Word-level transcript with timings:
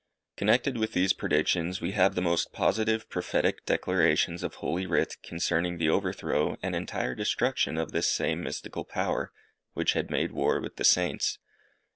Connected 0.35 0.79
with 0.79 0.93
these 0.93 1.13
predictions, 1.13 1.79
we 1.79 1.91
have 1.91 2.15
the 2.15 2.23
most 2.23 2.51
positive 2.51 3.07
prophetic 3.07 3.67
declarations 3.67 4.41
of 4.41 4.55
Holy 4.55 4.87
Writ 4.87 5.17
concerning 5.21 5.77
the 5.77 5.89
overthrow 5.89 6.57
and 6.63 6.75
entire 6.75 7.13
destruction 7.13 7.77
of 7.77 7.91
this 7.91 8.11
same 8.11 8.41
mystical 8.41 8.83
power, 8.83 9.31
which 9.73 9.93
had 9.93 10.09
made 10.09 10.31
war 10.31 10.59
with 10.59 10.77
the 10.77 10.83
Saints. 10.85 11.37